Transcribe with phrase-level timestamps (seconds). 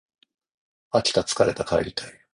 [0.91, 2.21] 飽きた疲れた帰りたい